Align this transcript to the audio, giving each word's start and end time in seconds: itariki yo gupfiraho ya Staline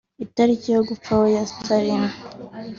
itariki 0.25 0.67
yo 0.75 0.81
gupfiraho 0.87 1.25
ya 1.35 1.43
Staline 1.51 2.11